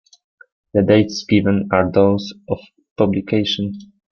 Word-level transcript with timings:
The 0.73 0.81
dates 0.81 1.23
given 1.29 1.69
are 1.71 1.91
those 1.91 2.33
of 2.49 2.57
publication. 2.97 3.73